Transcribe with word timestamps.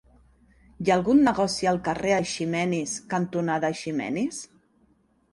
Hi 0.85 0.91
ha 0.91 0.93
algun 0.99 1.19
negoci 1.25 1.67
al 1.71 1.75
carrer 1.87 2.13
Eiximenis 2.15 2.95
cantonada 3.11 3.71
Eiximenis? 3.75 4.41